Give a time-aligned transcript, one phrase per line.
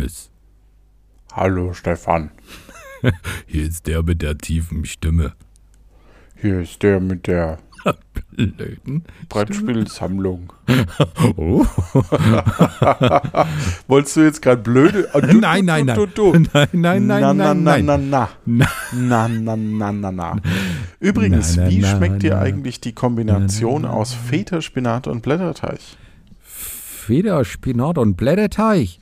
[0.00, 0.30] Hallo Johannes.
[1.32, 2.30] Hallo Stefan.
[3.46, 5.32] Hier ist der mit der tiefen Stimme.
[6.36, 7.58] Hier ist der mit der
[8.36, 9.04] Blöden.
[9.28, 10.52] Brettspielsammlung.
[11.36, 11.66] Oh.
[13.88, 15.08] Wolltest du jetzt gerade blöde?
[15.12, 15.96] Ah, du, Nein, nein, du, nein.
[16.14, 16.38] du, du, du.
[16.52, 17.84] Nein, nein, nein, na, nein, na, nein.
[17.84, 18.66] na, na, Na.
[18.92, 20.36] na, na, na, na, na.
[21.00, 24.00] Übrigens, wie schmeckt dir eigentlich die Kombination Na, na, na.
[24.00, 25.80] aus Feta, Spinat und Blätterteig?
[26.40, 28.99] Feder, Spinat und Blätterteig.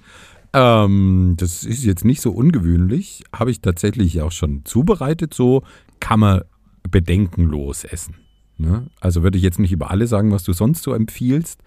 [0.53, 3.25] Ähm, das ist jetzt nicht so ungewöhnlich.
[3.33, 5.35] Habe ich tatsächlich auch schon zubereitet.
[5.35, 5.63] So
[6.01, 6.43] kann man
[6.91, 8.17] bedenkenlos essen.
[8.57, 8.87] Ne?
[9.01, 11.61] Also würde ich jetzt nicht über alle sagen, was du sonst so empfiehlst.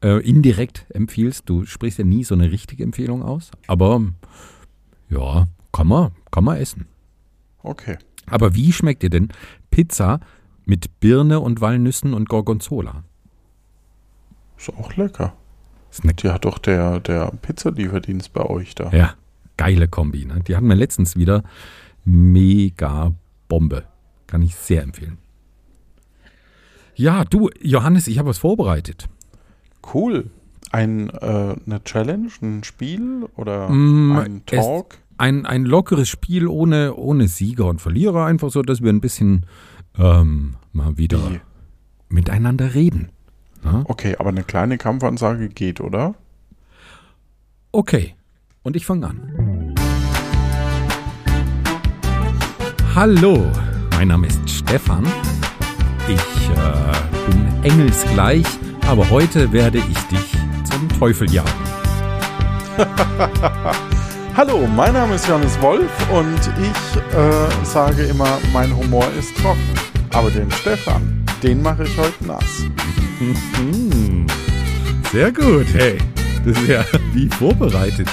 [0.00, 1.48] Äh, indirekt empfiehlst.
[1.48, 3.50] Du sprichst ja nie so eine richtige Empfehlung aus.
[3.66, 4.00] Aber
[5.10, 6.86] ja, kann man, kann man essen.
[7.62, 7.98] Okay.
[8.26, 9.28] Aber wie schmeckt dir denn
[9.70, 10.20] Pizza
[10.64, 13.04] mit Birne und Walnüssen und Gorgonzola?
[14.56, 15.34] Ist auch lecker.
[16.04, 18.90] Die hat doch der, der Pizzalieferdienst bei euch da.
[18.90, 19.14] Ja,
[19.56, 20.24] geile Kombi.
[20.24, 20.40] Ne?
[20.46, 21.42] Die hatten wir letztens wieder.
[22.04, 23.12] Mega
[23.48, 23.84] Bombe.
[24.26, 25.18] Kann ich sehr empfehlen.
[26.94, 29.08] Ja, du, Johannes, ich habe was vorbereitet.
[29.94, 30.30] Cool.
[30.70, 34.98] Ein, äh, eine Challenge, ein Spiel oder Mm, ein Talk?
[35.16, 39.46] Ein, ein lockeres Spiel ohne, ohne Sieger und Verlierer, einfach so, dass wir ein bisschen
[39.98, 41.40] ähm, mal wieder Wie?
[42.08, 43.10] miteinander reden.
[43.64, 43.84] Ja?
[43.86, 46.14] Okay, aber eine kleine Kampfansage geht, oder?
[47.72, 48.14] Okay,
[48.62, 49.74] und ich fange an.
[52.94, 53.46] Hallo,
[53.92, 55.06] mein Name ist Stefan.
[56.08, 58.46] Ich äh, bin engelsgleich,
[58.86, 60.32] aber heute werde ich dich
[60.64, 61.48] zum Teufel jagen.
[64.36, 69.74] Hallo, mein Name ist Johannes Wolf und ich äh, sage immer, mein Humor ist trocken.
[70.12, 72.64] Aber den Stefan, den mache ich heute nass.
[73.18, 74.26] Hm,
[75.10, 75.98] sehr gut, hey.
[76.44, 78.08] Das ist ja wie vorbereitet.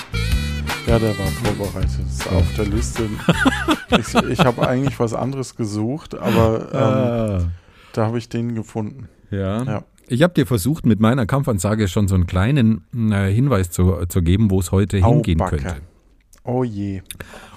[0.88, 2.00] Ja, der war vorbereitet.
[2.08, 3.04] Ist auf der Liste.
[4.00, 7.52] ich ich habe eigentlich was anderes gesucht, aber ähm, Ah,
[7.94, 9.08] da habe ich den gefunden.
[9.32, 9.64] ja.
[9.64, 9.84] Ja.
[10.08, 14.22] Ich habe dir versucht, mit meiner Kampfansage schon so einen kleinen äh, Hinweis zu, zu
[14.22, 15.58] geben, wo es heute Au, hingehen Backe.
[15.58, 15.82] könnte.
[16.44, 17.02] Oh je.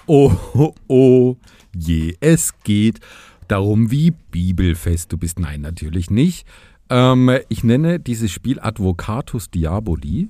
[0.07, 1.37] Oh, oh, oh,
[1.77, 3.01] je, es geht
[3.49, 5.39] darum, wie bibelfest du bist.
[5.39, 6.47] Nein, natürlich nicht.
[6.91, 10.29] Ähm, ich nenne dieses Spiel Advocatus Diaboli.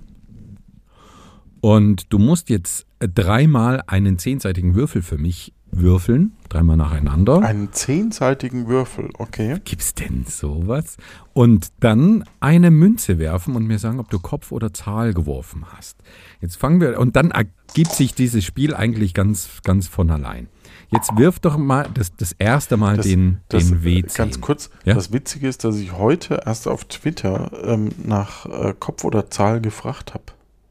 [1.61, 7.43] Und du musst jetzt dreimal einen zehnseitigen Würfel für mich würfeln, dreimal nacheinander.
[7.43, 9.61] Einen zehnseitigen Würfel, okay.
[9.65, 10.97] Gibt's denn sowas?
[11.35, 15.99] Und dann eine Münze werfen und mir sagen, ob du Kopf oder Zahl geworfen hast.
[16.41, 20.49] Jetzt fangen wir, und dann ergibt sich dieses Spiel eigentlich ganz, ganz von allein.
[20.91, 24.17] Jetzt wirf doch mal das, das erste Mal Das- den, Das, den äh, W10.
[24.17, 24.95] Ganz kurz, Ja?
[24.95, 29.61] das Witzige ist, dass ich heute erst auf Twitter ähm, nach äh, Kopf oder Zahl
[29.61, 30.25] gefragt habe.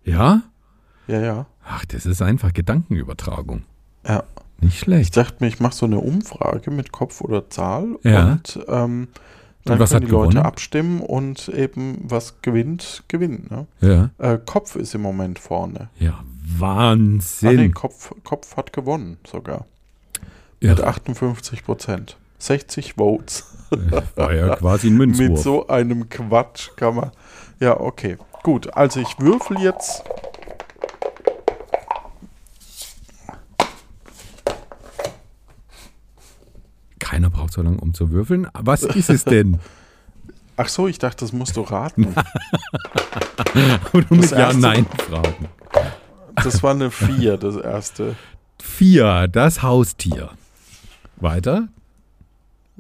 [0.04, 0.42] Ja?
[1.08, 1.46] Ja, ja.
[1.64, 3.64] Ach, das ist einfach Gedankenübertragung.
[4.08, 4.24] Ja.
[4.60, 5.16] Nicht Ich schlecht.
[5.18, 8.32] dachte mir, ich mache so eine Umfrage mit Kopf oder Zahl Ja.
[8.34, 9.08] und ähm,
[9.66, 10.38] dann können die Leute gewonnen?
[10.38, 13.52] abstimmen und eben was gewinnt, gewinnt.
[13.52, 13.68] Ne?
[13.82, 14.10] Ja.
[14.18, 15.90] Äh, Kopf ist im Moment vorne.
[16.00, 17.74] Ja, Ah, nee, Wahnsinn.
[17.74, 19.66] Kopf, Kopf hat gewonnen sogar.
[20.60, 22.18] Ja, Mit 58 Prozent.
[22.40, 23.46] 60 Votes.
[24.16, 25.30] war ja quasi ein Münzwurf.
[25.30, 27.12] Mit so einem Quatsch kann man.
[27.60, 28.18] Ja, okay.
[28.44, 30.04] Gut, also ich würfel jetzt.
[37.00, 38.48] Keiner braucht so lange, um zu würfeln.
[38.54, 39.60] Was ist es denn?
[40.58, 42.08] Ach so, ich dachte, das musst du raten.
[43.94, 45.48] Und mit erste- Ja-Nein-Fragen.
[46.36, 48.16] Das war eine 4, das erste.
[48.60, 50.32] Vier, das Haustier.
[51.18, 51.68] Weiter.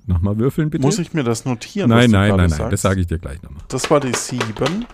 [0.05, 0.85] Nochmal würfeln, bitte.
[0.85, 1.89] Muss ich mir das notieren?
[1.89, 2.49] Nein, nein, nein, nein.
[2.49, 2.73] sagst?
[2.73, 3.63] Das sage ich dir gleich nochmal.
[3.67, 4.85] Das war die 7.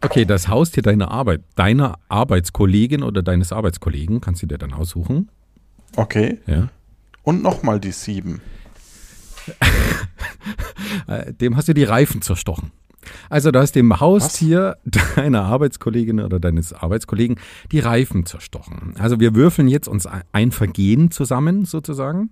[0.00, 5.30] Okay, das Haustier deiner Arbeit, deiner Arbeitskollegin oder deines Arbeitskollegen, kannst du dir dann aussuchen.
[5.96, 6.38] Okay.
[6.46, 6.68] Ja.
[7.22, 8.40] Und nochmal die 7.
[11.06, 12.70] Äh, Dem hast du die Reifen zerstochen.
[13.28, 14.76] Also du hast dem Haustier
[15.16, 17.36] deiner Arbeitskollegin oder deines Arbeitskollegen
[17.70, 18.94] die Reifen zerstochen.
[18.98, 22.30] Also wir würfeln jetzt uns ein Vergehen zusammen sozusagen.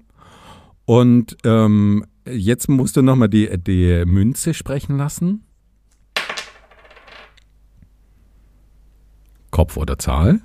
[0.85, 5.47] Und ähm, jetzt musst du nochmal die, die Münze sprechen lassen.
[9.51, 10.41] Kopf oder Zahl?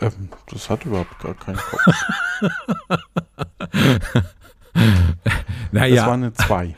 [0.00, 1.86] Ähm, das hat überhaupt gar keinen Kopf.
[5.72, 6.74] Das Naja, war eine 2.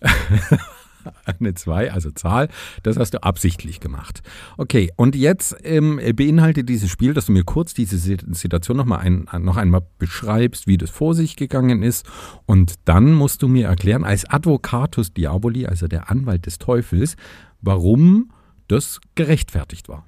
[1.24, 2.48] Eine 2, also Zahl,
[2.82, 4.22] das hast du absichtlich gemacht.
[4.56, 8.84] Okay, und jetzt ähm, beinhaltet dieses Spiel, dass du mir kurz diese Si- Situation noch,
[8.84, 12.06] mal ein, noch einmal beschreibst, wie das vor sich gegangen ist.
[12.46, 17.16] Und dann musst du mir erklären, als Advocatus Diaboli, also der Anwalt des Teufels,
[17.60, 18.32] warum
[18.68, 20.06] das gerechtfertigt war.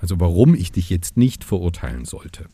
[0.00, 2.46] Also warum ich dich jetzt nicht verurteilen sollte.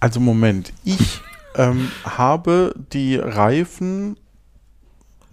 [0.00, 1.20] Also Moment, ich
[1.56, 4.16] ähm, habe die Reifen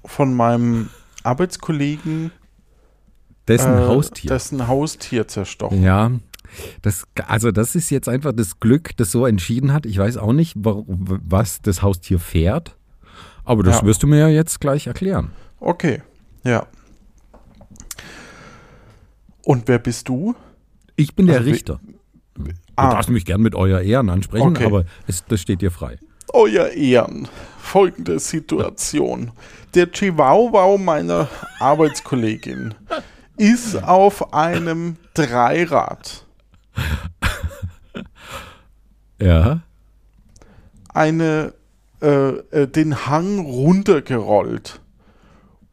[0.06, 0.90] von meinem
[1.24, 2.31] Arbeitskollegen
[3.48, 4.30] Dessen äh, Haustier.
[4.30, 5.84] dessen Haustier zerstochen.
[5.84, 6.12] Ja,
[6.81, 9.86] das, also das ist jetzt einfach das Glück, das so entschieden hat.
[9.86, 12.75] Ich weiß auch nicht, wa- was das Haustier fährt,
[13.44, 13.86] aber das Ja.
[13.88, 15.31] wirst du mir ja jetzt gleich erklären.
[15.60, 16.02] Okay,
[16.44, 16.66] ja.
[19.44, 20.36] Und wer bist du?
[20.96, 21.80] Ich bin der Also Richter.
[22.36, 24.66] Du Ah, darfst mich gern mit euer Ehren ansprechen, Okay.
[24.66, 25.98] aber es, das steht dir frei.
[26.33, 27.27] Euer Ehren.
[27.60, 29.31] Folgende Situation.
[29.74, 31.27] Der Chihuahua meiner
[31.60, 32.74] Arbeitskollegin
[33.38, 36.25] ist auf einem Dreirad
[39.19, 39.62] Ja.
[40.94, 41.54] eine,
[42.01, 44.81] äh, äh, den Hang runtergerollt.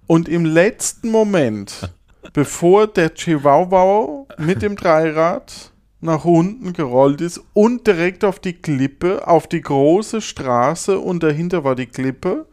[0.07, 1.91] Und im letzten Moment,
[2.33, 5.72] bevor der Chihuahua mit dem Dreirad
[6.03, 11.65] nach unten gerollt ist und direkt auf die Klippe, auf die große Straße und dahinter
[11.65, 12.47] war die Klippe,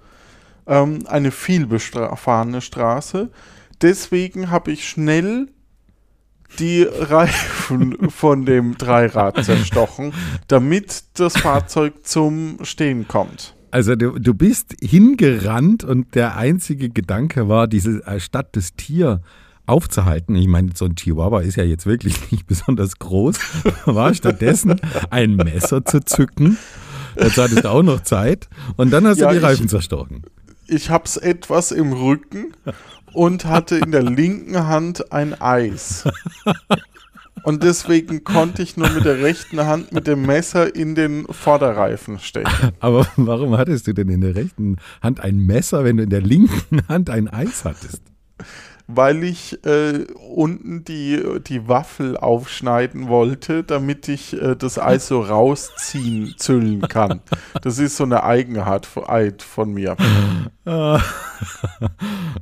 [0.68, 3.30] ähm, eine vielbefahrene Straße.
[3.82, 5.48] Deswegen habe ich schnell
[6.60, 10.14] die Reifen von dem Dreirad zerstochen,
[10.48, 13.56] damit das Fahrzeug zum Stehen kommt.
[13.72, 19.22] Also du, du bist hingerannt und der einzige Gedanke war, diese äh, Stadt das Tier
[19.70, 20.36] aufzuhalten.
[20.36, 23.38] Ich meine, so ein Chihuahua ist ja jetzt wirklich nicht besonders groß.
[23.86, 24.80] War stattdessen
[25.10, 26.58] ein Messer zu zücken.
[27.20, 28.48] Jetzt hattest du auch noch Zeit.
[28.78, 30.24] Und dann hast Ja, du die ich- Reifen zerstochen.
[30.68, 32.54] Ich hab's etwas im Rücken
[33.14, 36.04] und hatte in der linken Hand ein Eis.
[37.44, 42.20] Und deswegen konnte ich nur mit der rechten Hand mit dem Messer in den Vorderreifen
[42.20, 42.72] stechen.
[42.82, 46.22] Aber warum hattest du denn in der rechten Hand ein Messer, wenn du in der
[46.22, 48.02] linken Hand ein Eis hattest?
[48.92, 50.06] Weil ich äh,
[50.36, 57.22] unten die, die Waffel aufschneiden wollte, damit ich äh, das Eis so rausziehen, züllen kann.
[57.62, 59.96] Das ist so eine Eigenheit von mir.
[60.66, 61.02] Ah.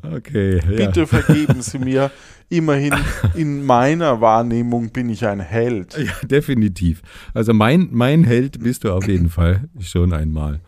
[0.01, 0.87] Okay, ja.
[0.87, 2.11] Bitte vergeben Sie mir.
[2.49, 2.93] Immerhin
[3.35, 5.97] in meiner Wahrnehmung bin ich ein Held.
[5.97, 7.01] Ja, definitiv.
[7.33, 10.61] Also mein, mein Held bist du auf jeden Fall schon einmal.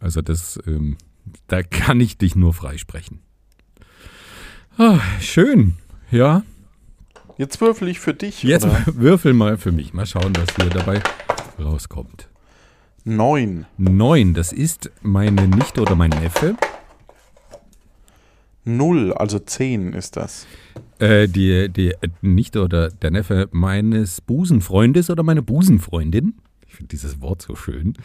[0.00, 0.96] Also das, ähm,
[1.46, 3.20] da kann ich dich nur freisprechen.
[4.78, 5.74] Ah, schön.
[6.10, 6.42] Ja,
[7.36, 8.42] Jetzt würfel ich für dich.
[8.42, 8.82] jetzt oder?
[8.86, 9.94] würfel mal für mich.
[9.94, 11.00] Mal schauen, was hier dabei
[11.58, 12.28] rauskommt.
[13.04, 13.64] Neun.
[13.78, 16.54] Neun, das ist meine Nichte oder mein Neffe.
[18.64, 20.46] Null, also zehn ist das.
[20.98, 26.34] Äh, die, die Nichte oder der Neffe meines Busenfreundes oder meine Busenfreundin.
[26.68, 27.94] Ich finde dieses Wort so schön.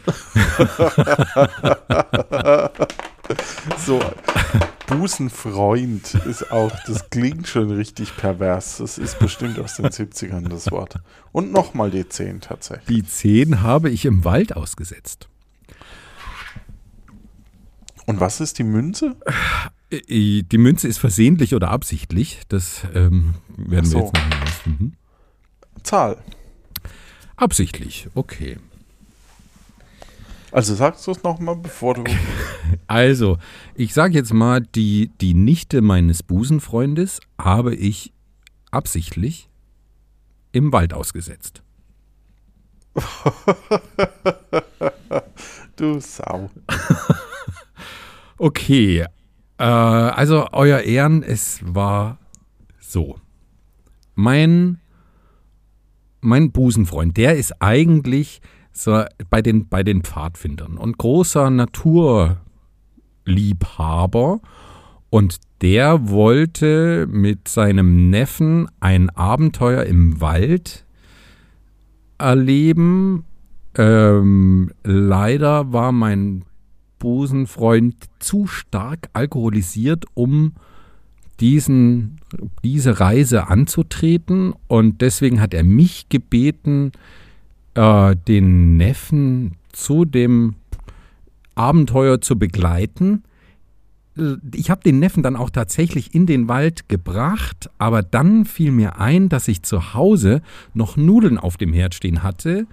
[3.80, 4.00] So,
[4.88, 8.78] Busenfreund ist auch, das klingt schon richtig pervers.
[8.78, 11.00] Das ist bestimmt aus den 70ern das Wort.
[11.32, 12.86] Und nochmal die zehn tatsächlich.
[12.88, 15.28] Die zehn habe ich im Wald ausgesetzt.
[18.06, 19.16] Und was ist die Münze?
[19.90, 22.42] Äh, Die Münze ist versehentlich oder absichtlich.
[22.50, 23.98] Das ähm, werden so.
[23.98, 24.98] wir jetzt noch herausfinden.
[25.84, 26.18] Zahl.
[27.36, 28.58] Absichtlich, okay.
[30.56, 32.04] Also sagst du es nochmal, bevor du.
[32.88, 33.40] Also,
[33.74, 38.14] ich sage jetzt mal, die, die Nichte meines Busenfreundes habe ich
[38.72, 39.50] absichtlich
[40.54, 41.62] im Wald ausgesetzt.
[45.76, 46.50] Du Sau.
[48.38, 49.06] Okay,
[49.58, 52.18] äh, also euer Ehren, es war
[52.80, 53.20] so.
[54.14, 54.80] Mein,
[56.22, 58.42] mein Busenfreund, der ist eigentlich
[58.76, 64.42] so bei den, bei den Pfadfindern und großer Naturliebhaber.
[65.10, 70.86] Und der wollte mit seinem Neffen ein Abenteuer im Wald
[72.18, 73.24] erleben.
[73.78, 76.44] Ähm, leider war mein
[77.00, 80.56] Busenfreund zu stark alkoholisiert, um
[81.40, 82.20] diesen,
[82.64, 84.54] diese Reise anzutreten.
[84.68, 86.92] Und deswegen hat er mich gebeten,
[87.76, 90.56] äh, den Neffen zu dem
[91.56, 93.24] Abenteuer zu begleiten.
[94.18, 98.72] Äh, Ich habe den Neffen dann auch tatsächlich in den Wald gebracht, aber dann fiel
[98.72, 100.42] mir ein, dass ich zu Hause
[100.74, 102.68] noch Nudeln auf dem Herd stehen hatte.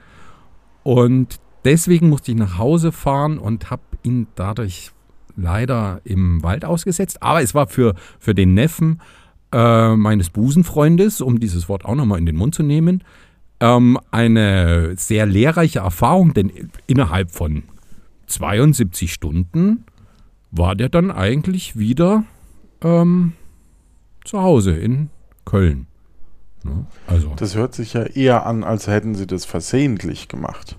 [0.82, 4.90] Und deswegen musste ich nach Hause fahren und habe ihn dadurch
[5.36, 7.22] leider im Wald ausgesetzt.
[7.22, 9.00] Aber es war für, für den Neffen
[9.52, 13.02] äh, meines Busenfreundes, um dieses Wort auch nochmal in den Mund zu nehmen,
[13.62, 16.50] ähm, eine sehr lehrreiche Erfahrung, denn
[16.88, 17.62] innerhalb von
[18.26, 19.84] 72 Stunden
[20.50, 22.24] war der dann eigentlich wieder
[22.82, 23.34] ähm,
[24.24, 25.10] zu Hause in
[25.44, 25.86] Köln.
[26.64, 26.86] Ne?
[27.06, 27.34] Also.
[27.36, 30.76] Das hört sich ja eher an, als hätten sie das versehentlich gemacht.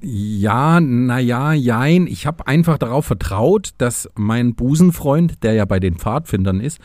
[0.00, 2.06] Ja, naja, jein.
[2.06, 6.78] Ich habe einfach darauf vertraut, dass mein Busenfreund, der ja bei den Pfadfindern ist,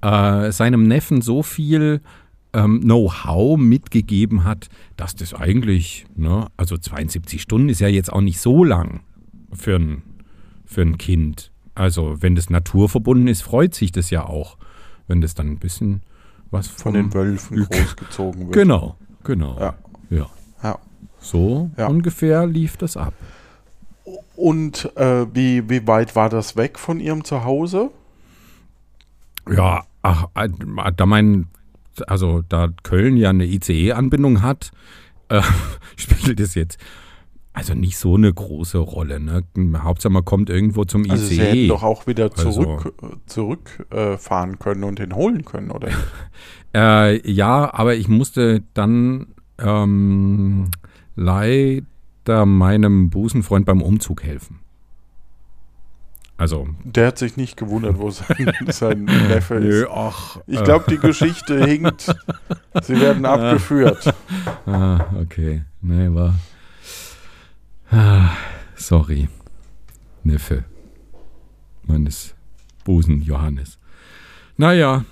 [0.00, 2.00] äh, seinem Neffen so viel
[2.52, 8.20] ähm, Know-how mitgegeben hat, dass das eigentlich, ne, also 72 Stunden ist ja jetzt auch
[8.20, 9.00] nicht so lang
[9.52, 10.02] für ein,
[10.64, 11.50] für ein Kind.
[11.74, 14.58] Also, wenn das naturverbunden ist, freut sich das ja auch,
[15.08, 16.02] wenn das dann ein bisschen
[16.50, 18.52] was Von den Wölfen großgezogen wird.
[18.52, 19.58] Genau, genau.
[19.58, 19.74] Ja.
[20.10, 20.26] ja.
[20.62, 20.78] Ja.
[21.18, 21.86] So Ja.
[21.86, 23.14] ungefähr lief das ab.
[24.36, 27.90] Und äh, wie, wie weit war das weg von ihrem Zuhause?
[29.50, 30.48] Ja, ach, äh,
[30.96, 31.46] da mein,
[32.06, 34.70] also da Köln ja eine ICE-Anbindung hat,
[35.28, 35.42] äh,
[35.96, 36.78] spielt es jetzt
[37.54, 39.20] also nicht so eine große Rolle.
[39.20, 39.44] Ne?
[39.76, 41.42] Hauptsache man kommt irgendwo zum Also sie ICE.
[41.44, 45.70] hätten doch auch wieder Also- zurück, äh, zurück äh, fahren können und den holen können,
[45.70, 45.88] oder?
[46.74, 49.26] Äh, ja, aber ich musste dann
[49.58, 50.70] ähm,
[51.16, 54.60] leider meinem Busenfreund beim Umzug helfen.
[56.38, 59.86] Also, Der hat sich nicht gewundert, wo sein, sein Neffe ist.
[59.90, 60.38] ach.
[60.46, 62.12] Ich glaube, die Geschichte hinkt.
[62.82, 64.12] Sie werden abgeführt.
[64.66, 65.62] Ah, okay.
[65.80, 66.34] Nee, war.
[67.90, 68.30] Ah,
[68.74, 69.28] sorry.
[70.24, 70.64] Neffe.
[71.84, 72.34] Meines
[72.84, 73.78] Busen Johannes.
[74.56, 75.04] Naja.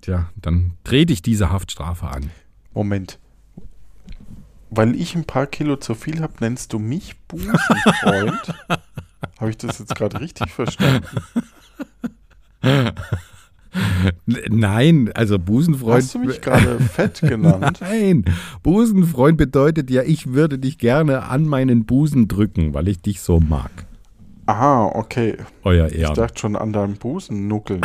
[0.00, 2.30] Tja, dann trete ich diese Haftstrafe an.
[2.72, 3.18] Moment.
[4.70, 8.54] Weil ich ein paar Kilo zu viel habe, nennst du mich Busenfreund?
[9.46, 11.06] habe ich das jetzt gerade richtig verstanden?
[14.48, 16.02] Nein, also Busenfreund.
[16.02, 17.78] Hast du mich gerade fett genannt?
[17.80, 18.24] Nein,
[18.64, 23.38] Busenfreund bedeutet ja, ich würde dich gerne an meinen Busen drücken, weil ich dich so
[23.38, 23.70] mag.
[24.46, 25.36] Aha, okay.
[25.62, 26.14] Euer Ich Ehren.
[26.14, 27.82] dachte schon an deinem Busen nuckeln.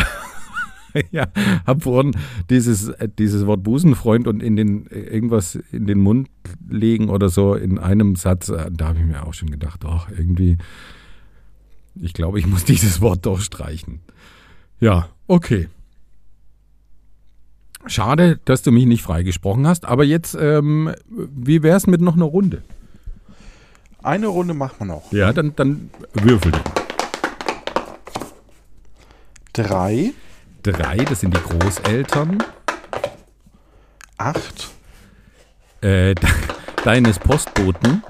[1.11, 1.27] ja,
[1.67, 2.15] hab vorhin
[2.49, 6.29] dieses, äh, dieses Wort Busenfreund und in den äh, irgendwas in den Mund
[6.69, 10.09] legen oder so in einem Satz, äh, da habe ich mir auch schon gedacht, ach,
[10.15, 10.57] irgendwie,
[11.95, 14.01] ich glaube, ich muss dieses Wort doch streichen.
[14.79, 15.69] Ja, okay.
[17.87, 22.25] Schade, dass du mich nicht freigesprochen hast, aber jetzt, ähm, wie wär's mit noch einer
[22.25, 22.61] Runde?
[24.03, 25.11] Eine Runde machen wir noch.
[25.11, 26.63] Ja, dann, dann würfel doch.
[29.53, 30.11] Drei,
[30.63, 32.37] Drei, das sind die Großeltern
[34.17, 34.69] acht,
[35.81, 36.29] äh, de-
[36.83, 38.03] deines Postboten.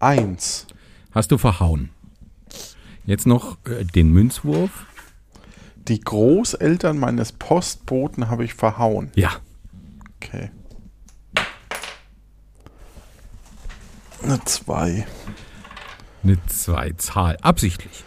[0.00, 0.66] eins.
[1.12, 1.90] Hast du verhauen.
[3.06, 4.86] Jetzt noch äh, den Münzwurf.
[5.88, 9.10] Die Großeltern meines Postboten habe ich verhauen.
[9.14, 9.32] Ja.
[10.16, 10.50] Okay.
[14.22, 15.06] Eine zwei.
[16.22, 17.36] Eine zwei Zahl.
[17.42, 18.04] Absichtlich.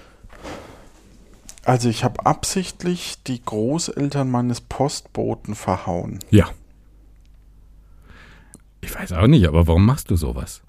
[1.64, 6.20] Also ich habe absichtlich die Großeltern meines Postboten verhauen.
[6.32, 6.50] Ja.
[8.82, 10.62] Ich weiß auch nicht, aber warum machst du sowas?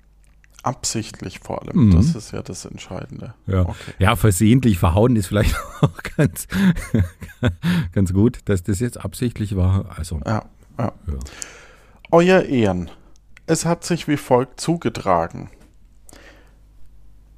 [0.63, 1.87] Absichtlich vor allem.
[1.87, 1.91] Mhm.
[1.97, 3.35] Das ist ja das Entscheidende.
[3.47, 3.63] Ja.
[3.63, 3.93] Okay.
[3.99, 6.49] Ja, versehentlich verhauen ist vielleicht auch ganz,
[7.93, 9.97] ganz gut, dass das jetzt absichtlich war.
[9.97, 10.45] Also, Ja,
[10.79, 10.93] ja.
[11.07, 11.15] ja.
[12.11, 12.91] Euer Ehren.
[13.47, 15.49] Es hat sich wie folgt zugetragen.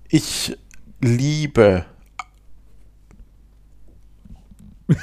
[0.08, 0.56] Ich
[1.00, 1.84] liebe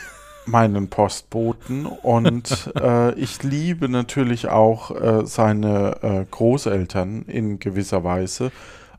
[0.48, 8.52] meinen Postboten und äh, ich liebe natürlich auch äh, seine äh, Großeltern in gewisser Weise.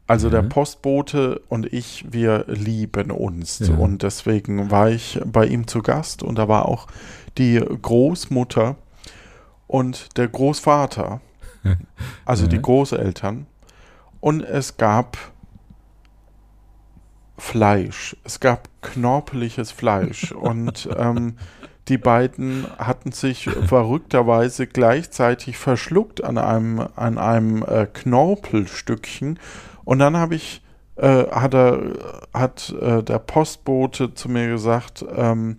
[0.07, 0.49] Also der Mhm.
[0.49, 3.59] Postbote und ich, wir lieben uns.
[3.59, 3.75] Ja.
[3.76, 6.87] Und deswegen war ich bei ihm zu Gast und da war auch
[7.37, 8.76] die Großmutter
[9.67, 11.21] und der Großvater,
[12.25, 12.62] also die Ja.
[12.62, 13.47] Großeltern.
[14.21, 15.19] Und es gab
[17.38, 18.16] Fleisch.
[18.25, 20.33] Es gab knorpeliges Fleisch.
[20.33, 21.37] und ähm,
[21.88, 29.38] die beiden hatten sich verrückterweise gleichzeitig verschluckt an einem, an einem äh, Knorpelstückchen.
[29.85, 30.62] Und dann habe ich,
[30.97, 31.80] äh, hat, er,
[32.35, 35.59] hat äh, der Postbote zu mir gesagt, ähm,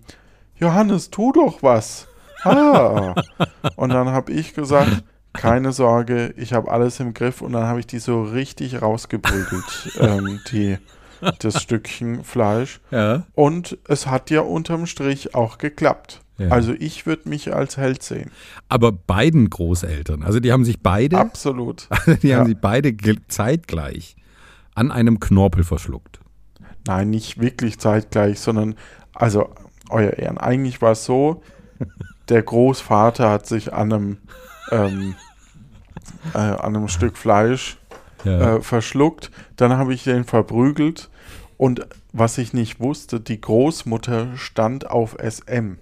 [0.56, 2.08] Johannes, tu doch was.
[2.44, 3.16] Ah.
[3.76, 7.42] Und dann habe ich gesagt, keine Sorge, ich habe alles im Griff.
[7.42, 10.78] Und dann habe ich die so richtig rausgeprügelt, ähm, die,
[11.40, 12.80] das Stückchen Fleisch.
[12.92, 13.24] ja.
[13.34, 16.22] Und es hat ja unterm Strich auch geklappt.
[16.38, 16.50] Ja.
[16.50, 18.32] Also ich würde mich als Held sehen.
[18.70, 21.90] Aber beiden Großeltern, also die haben sich beide, Absolut.
[22.24, 22.46] die haben ja.
[22.46, 22.96] sich beide
[23.28, 24.16] zeitgleich
[24.74, 26.20] an einem Knorpel verschluckt.
[26.88, 28.76] Nein, nicht wirklich zeitgleich, sondern,
[29.14, 29.50] also,
[29.90, 31.44] euer Ehren, eigentlich war es so,
[32.30, 34.18] der Großvater hat sich an einem,
[34.72, 35.16] ähm,
[36.34, 37.79] äh, an einem Stück Fleisch
[38.24, 38.56] Ja.
[38.58, 41.10] äh, verschluckt, dann habe ich den verprügelt
[41.58, 45.78] und was ich nicht wusste, die Großmutter stand auf SM.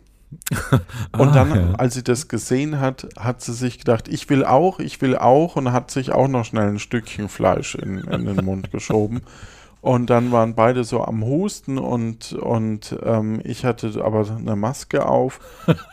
[1.17, 1.75] Und Ah, dann, ja.
[1.77, 5.55] als sie das gesehen hat, hat sie sich gedacht, ich will auch, ich will auch
[5.55, 9.21] und hat sich auch noch schnell ein Stückchen Fleisch in, in den Mund geschoben.
[9.79, 15.05] Und dann waren beide so am Husten und, und ähm, ich hatte aber eine Maske
[15.05, 15.39] auf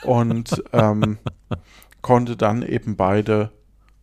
[0.02, 1.18] und ähm,
[2.02, 3.52] konnte dann eben beide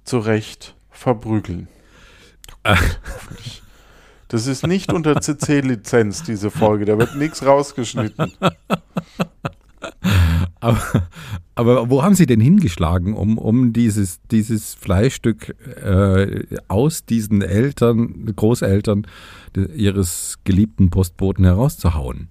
[0.06, 1.68] zurecht verprügeln.
[4.28, 6.86] Das ist nicht unter CC-Lizenz, diese Folge.
[6.86, 8.32] Da wird nichts rausgeschnitten.
[10.62, 10.80] Aber,
[11.56, 18.32] aber wo haben Sie denn hingeschlagen, um, um dieses, dieses Fleischstück äh, aus diesen Eltern,
[18.36, 19.08] Großeltern
[19.76, 22.30] Ihres geliebten Postboten herauszuhauen?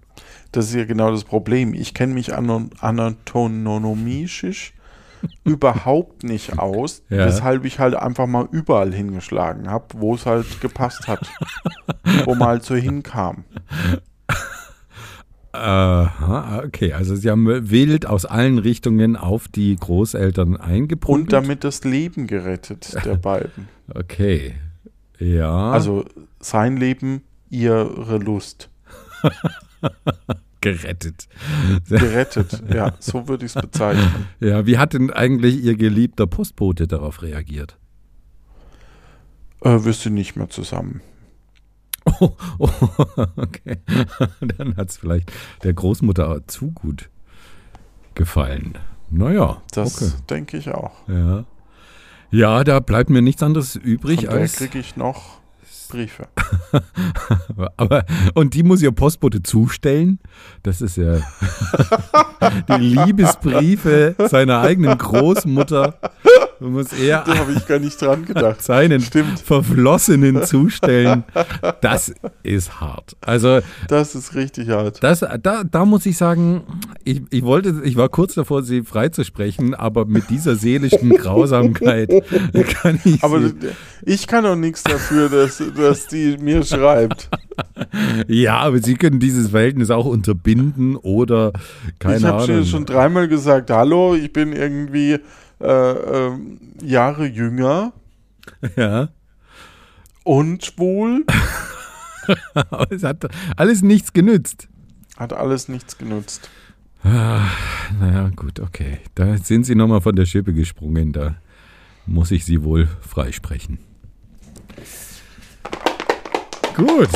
[0.52, 1.74] Das ist ja genau das Problem.
[1.74, 4.74] Ich kenne mich anatonomisch
[5.44, 7.26] überhaupt nicht aus, Ja.
[7.26, 11.30] weshalb ich halt einfach mal überall hingeschlagen habe, wo es halt gepasst hat.
[12.24, 13.44] wo man halt so hinkam.
[15.52, 21.24] Aha, okay, also Sie haben wild aus allen Richtungen auf die Großeltern eingeprügelt.
[21.26, 23.68] Und damit das Leben gerettet der beiden.
[23.92, 24.54] Okay,
[25.18, 25.72] ja.
[25.72, 26.04] Also
[26.38, 28.70] sein Leben, ihre Lust.
[30.60, 31.28] gerettet.
[31.88, 34.26] Gerettet, ja, so würde ich es bezeichnen.
[34.40, 37.78] Ja, wie hat denn eigentlich Ihr geliebter Postbote darauf reagiert?
[39.62, 41.00] Äh, wir sind nicht mehr zusammen.
[42.04, 42.70] Oh, oh
[43.36, 43.78] okay.
[44.58, 45.30] Dann hat es vielleicht
[45.62, 47.10] der Großmutter zu gut
[48.14, 48.78] gefallen.
[49.10, 50.12] Naja, Das okay.
[50.28, 50.92] denke ich auch.
[51.08, 51.44] Ja.
[52.30, 54.56] ja, da bleibt mir nichts anderes übrig Von als.
[54.56, 55.39] kriege ich noch
[55.90, 56.28] Briefe.
[57.76, 60.18] Aber, und die muss ihr Postbote zustellen.
[60.62, 61.16] Das ist ja
[62.68, 65.98] die Liebesbriefe seiner eigenen Großmutter.
[66.60, 68.62] Muss er Da habe ich gar nicht dran gedacht.
[68.62, 69.38] seinen Stimmt.
[69.40, 71.24] Verflossenen zustellen.
[71.80, 73.16] Das ist hart.
[73.20, 75.02] Also Das ist richtig hart.
[75.02, 76.62] das, da, da muss ich sagen,
[77.04, 82.10] ich, ich wollte, ich war kurz davor, sie freizusprechen, aber mit dieser seelischen Grausamkeit
[82.82, 83.54] kann ich Aber sie,
[84.02, 87.30] ich kann doch nichts dafür, dass, dass die mir schreibt.
[88.28, 91.52] ja, aber sie können dieses Verhältnis auch unterbinden oder
[91.98, 92.64] keine ich habe Ahnung.
[92.64, 95.18] schon dreimal gesagt, hallo, ich bin irgendwie
[95.60, 97.92] äh, ähm, Jahre jünger
[98.76, 99.08] ja,
[100.24, 101.24] und schwul.
[102.54, 104.68] aber es hat alles nichts genützt.
[105.16, 106.48] Hat alles nichts genutzt.
[107.02, 107.48] Ah,
[107.98, 108.98] naja, gut, okay.
[109.14, 111.12] Da sind Sie nochmal von der Schippe gesprungen.
[111.12, 111.36] Da
[112.06, 113.78] muss ich Sie wohl freisprechen.
[116.74, 117.10] Gut.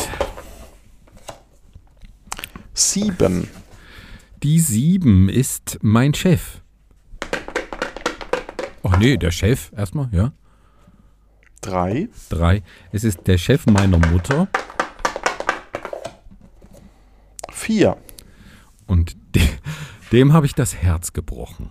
[2.72, 3.48] Sieben.
[4.42, 6.60] Die sieben ist mein Chef.
[8.84, 10.32] Ach nee, der Chef erstmal, ja.
[11.62, 12.08] Drei.
[12.28, 12.62] Drei.
[12.92, 14.48] Es ist der Chef meiner Mutter
[17.50, 17.96] Vier.
[18.86, 19.42] und de
[20.12, 21.70] dem habe ich das Herz gebrochen.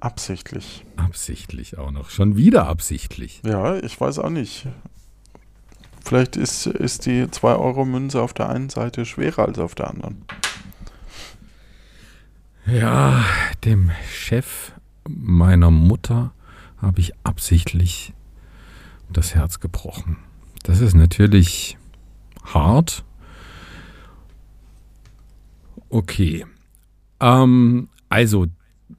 [0.00, 0.84] Absichtlich.
[0.96, 2.10] Absichtlich auch noch.
[2.10, 3.42] Schon wieder absichtlich.
[3.44, 4.66] Ja, ich weiß auch nicht.
[6.04, 10.24] Vielleicht ist, ist die 2-Euro-Münze auf der einen Seite schwerer als auf der anderen.
[12.66, 13.24] Ja,
[13.64, 14.72] dem Chef
[15.08, 16.32] meiner Mutter
[16.78, 18.14] habe ich absichtlich
[19.12, 20.16] das Herz gebrochen.
[20.62, 21.76] Das ist natürlich
[22.42, 23.04] hart.
[25.90, 26.46] Okay.
[27.20, 28.46] Ähm, also,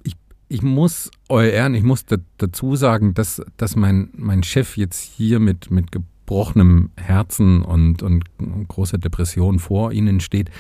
[0.04, 0.16] ich,
[0.48, 5.02] ich muss, euer Ehren, ich muss da, dazu sagen, dass, dass mein, mein Chef jetzt
[5.02, 8.24] hier mit, mit gebrochenem Herzen und, und
[8.68, 10.52] großer Depression vor Ihnen steht.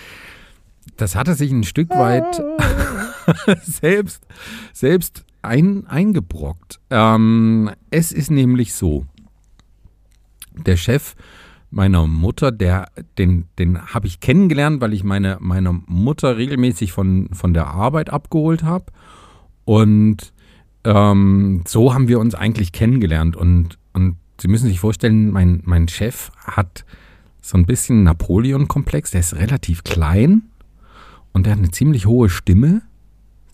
[0.97, 2.41] Das hat er sich ein Stück weit
[3.63, 4.25] selbst,
[4.73, 6.79] selbst ein, eingebrockt.
[6.89, 9.05] Ähm, es ist nämlich so,
[10.55, 11.15] der Chef
[11.69, 17.29] meiner Mutter, der, den, den habe ich kennengelernt, weil ich meine, meine Mutter regelmäßig von,
[17.33, 18.85] von der Arbeit abgeholt habe.
[19.65, 20.33] Und
[20.85, 23.35] ähm, so haben wir uns eigentlich kennengelernt.
[23.35, 26.85] Und, und Sie müssen sich vorstellen, mein, mein Chef hat
[27.41, 29.11] so ein bisschen Napoleon-Komplex.
[29.11, 30.43] Der ist relativ klein
[31.31, 32.81] und der hat eine ziemlich hohe Stimme.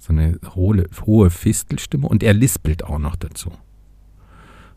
[0.02, 2.08] So eine hohe, hohe Fistelstimme.
[2.08, 3.52] Und er lispelt auch noch dazu.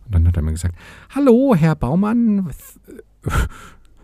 [0.04, 0.76] Und dann hat er mir gesagt,
[1.14, 2.50] Hallo, Herr Baumann,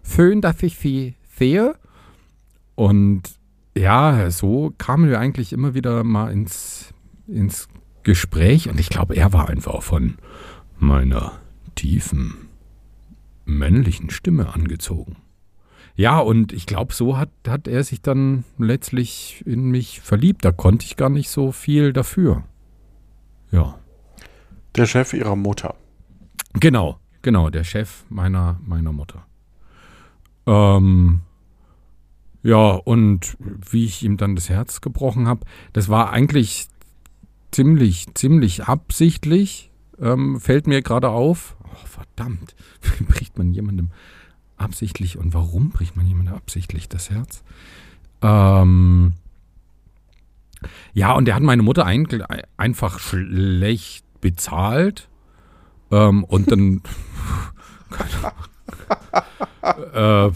[0.03, 1.75] schön, dass ich Sie sehe.
[2.75, 3.23] Und
[3.77, 6.95] ja, so kamen wir eigentlich immer wieder mal ins,
[7.27, 7.69] ins
[8.03, 8.71] Gespräch.
[8.71, 10.15] Und ich glaube, er war einfach von
[10.79, 11.33] meiner
[11.75, 12.49] tiefen
[13.45, 15.17] männlichen Stimme angezogen.
[16.01, 20.47] Ja, und ich glaube, so hat, hat er sich dann letztlich in mich verliebt.
[20.47, 22.43] Da konnte ich gar nicht so viel dafür.
[23.51, 23.79] Ja.
[24.77, 25.75] Der Chef ihrer Mutter.
[26.55, 29.27] Genau, genau, der Chef meiner, meiner Mutter.
[30.47, 31.21] Ähm,
[32.43, 33.37] Ja, und
[33.71, 36.69] wie ich ihm dann das Herz gebrochen habe, das war eigentlich
[37.51, 41.57] ziemlich, ziemlich absichtlich, ähm, fällt mir gerade auf.
[41.63, 43.91] Oh, verdammt, wie bricht man jemandem
[44.61, 47.43] absichtlich und warum bricht man jemandem absichtlich das Herz?
[48.23, 49.15] Ähm,
[50.93, 52.07] ja, und der hat meine Mutter ein,
[52.57, 55.09] einfach schlecht bezahlt.
[55.91, 56.83] Ähm, und dann.
[59.95, 60.31] äh,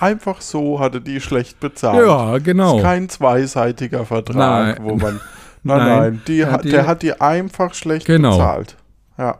[0.00, 2.06] Einfach so hatte die schlecht bezahlt.
[2.06, 2.78] Ja, genau.
[2.78, 4.76] Ist kein zweiseitiger Vertrag, nein.
[4.80, 5.20] wo man.
[5.62, 8.30] Nein, nein, nein die hat, die, der hat die einfach schlecht genau.
[8.30, 8.76] bezahlt.
[9.18, 9.38] Ja.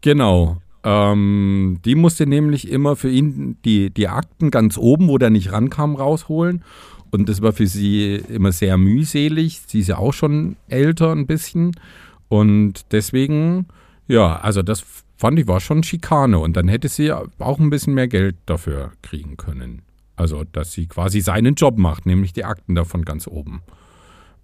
[0.00, 0.62] Genau.
[0.88, 5.52] Ähm, die musste nämlich immer für ihn die, die Akten ganz oben, wo der nicht
[5.52, 6.62] rankam, rausholen.
[7.10, 9.60] Und das war für sie immer sehr mühselig.
[9.66, 11.72] Sie ist ja auch schon älter ein bisschen.
[12.28, 13.66] Und deswegen,
[14.06, 14.82] ja, also das
[15.18, 16.38] fand ich war schon Schikane.
[16.38, 19.82] Und dann hätte sie auch ein bisschen mehr Geld dafür kriegen können.
[20.16, 23.60] Also, dass sie quasi seinen Job macht, nämlich die Akten davon ganz oben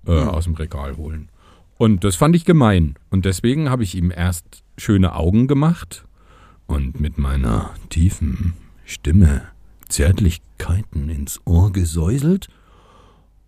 [0.07, 0.29] äh, ja.
[0.29, 1.31] aus dem Regal holen.
[1.79, 2.97] Und das fand ich gemein.
[3.11, 6.05] Und deswegen habe ich ihm erst schöne Augen gemacht
[6.67, 9.43] und mit meiner tiefen Stimme
[9.89, 12.49] Zärtlichkeiten ins Ohr gesäuselt.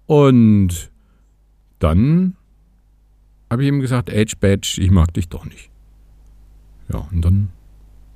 [0.06, 0.90] Und
[1.78, 2.36] dann
[3.50, 5.70] habe ich ihm gesagt, Age Badge, ich mag dich doch nicht.
[6.88, 7.50] Ja, und dann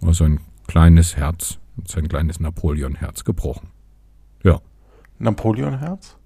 [0.00, 3.68] war sein kleines Herz, sein kleines Napoleon-Herz gebrochen.
[4.42, 4.60] Ja.
[5.18, 6.16] Napoleon-Herz?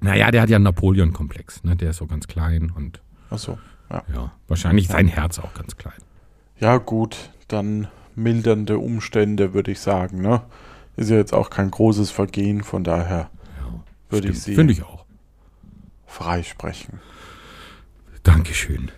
[0.00, 1.64] Naja, der hat ja einen Napoleon-Komplex.
[1.64, 1.76] Ne?
[1.76, 3.00] Der ist so ganz klein und.
[3.30, 3.58] Ach so,
[3.90, 4.02] ja.
[4.12, 5.98] Ja, wahrscheinlich sein Herz auch ganz klein.
[6.58, 10.20] Ja, gut, dann mildernde Umstände, würde ich sagen.
[10.20, 10.42] Ne?
[10.96, 14.54] Ist ja jetzt auch kein großes Vergehen, von daher ja, würde ich sie.
[14.54, 15.04] Finde ich auch.
[16.06, 17.00] Freisprechen.
[18.22, 18.90] Dankeschön.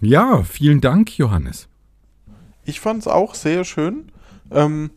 [0.00, 1.68] Ja, vielen Dank, Johannes.
[2.64, 4.10] Ich fand es auch sehr schön.
[4.50, 4.90] Ähm,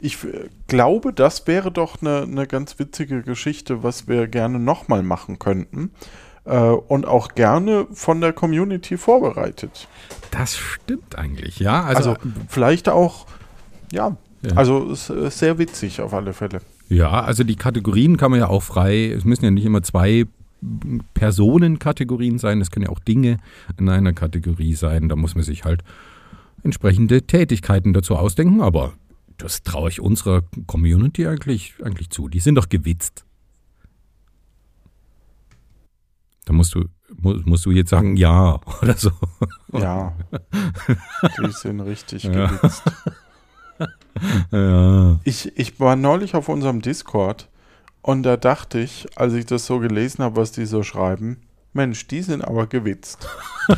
[0.00, 0.18] ich
[0.66, 5.92] glaube, das wäre doch eine, eine ganz witzige Geschichte, was wir gerne nochmal machen könnten.
[6.44, 9.86] Äh, und auch gerne von der Community vorbereitet.
[10.32, 11.84] Das stimmt eigentlich, ja.
[11.84, 13.26] Also, also vielleicht auch,
[13.92, 14.56] ja, ja.
[14.56, 16.60] also ist, ist sehr witzig auf alle Fälle.
[16.88, 20.24] Ja, also die Kategorien kann man ja auch frei, es müssen ja nicht immer zwei
[21.14, 23.38] Personenkategorien sein, es können ja auch Dinge
[23.78, 25.82] in einer Kategorie sein, da muss man sich halt
[26.64, 28.92] entsprechende Tätigkeiten dazu ausdenken, aber
[29.38, 32.28] das traue ich unserer Community eigentlich, eigentlich zu.
[32.28, 33.24] Die sind doch gewitzt.
[36.44, 36.84] Da musst du,
[37.16, 39.12] musst du jetzt sagen, ja oder so.
[39.72, 40.12] Ja,
[41.38, 42.46] die sind richtig ja.
[42.46, 42.82] gewitzt.
[44.52, 45.18] Ja.
[45.24, 47.48] Ich, ich war neulich auf unserem Discord
[48.02, 51.38] und da dachte ich, als ich das so gelesen habe, was die so schreiben,
[51.72, 53.26] Mensch, die sind aber gewitzt.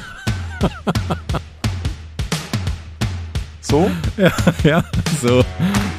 [3.64, 3.90] So?
[4.18, 4.30] Ja,
[4.62, 4.84] ja
[5.22, 5.42] so.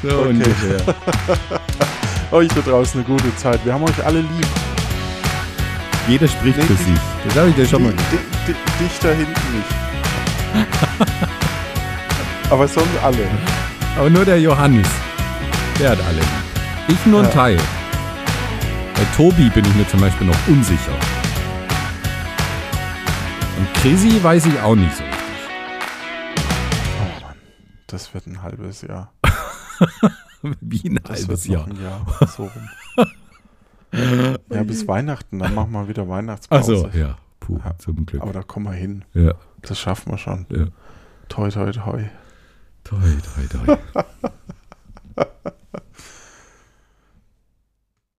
[0.04, 0.30] So okay.
[0.30, 0.95] ungefähr.
[2.32, 3.65] euch da draußen eine gute Zeit.
[3.65, 4.74] Wir haben euch alle lieb.
[6.07, 6.99] Jeder spricht nee, für sich.
[7.25, 8.23] Das habe ich dir schon mal gesagt.
[8.79, 9.69] Dich da hinten nicht.
[12.51, 13.27] Aber sonst alle.
[13.97, 14.87] Aber nur der Johannes.
[15.79, 16.21] Der hat alle.
[16.87, 17.31] Ich nur ein ja.
[17.31, 17.57] Teil.
[18.93, 20.93] Bei Tobi bin ich mir zum Beispiel noch unsicher.
[23.57, 25.03] Und Chrissy weiß ich auch nicht so.
[27.87, 29.11] Das wird ein halbes Jahr.
[30.61, 31.65] Wie ein das halbes Jahr?
[31.65, 33.07] Ein Jahr so rum.
[34.49, 36.86] ja, bis Weihnachten, dann machen wir wieder Weihnachtspause.
[36.88, 37.17] Ach so, ja.
[37.39, 37.77] Puh, ja.
[37.77, 38.21] zum Glück.
[38.21, 39.05] Aber da kommen wir hin.
[39.13, 39.34] Ja.
[39.62, 40.45] Das schaffen wir schon.
[40.49, 40.67] Ja.
[41.29, 42.10] Toi, toi, toi.
[42.84, 44.03] Toi, toi, toi.